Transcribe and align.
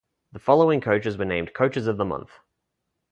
The 0.31 0.39
following 0.39 0.81
coaches 0.81 1.15
were 1.15 1.25
named 1.25 1.53
Coaches 1.53 1.85
of 1.85 1.97
the 1.97 2.05
Month. 2.05 2.31